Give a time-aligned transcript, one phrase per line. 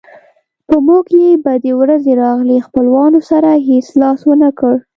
[0.67, 4.75] په موږ چې بدې ورځې راغلې خپلوانو راسره هېڅ لاس ونه کړ.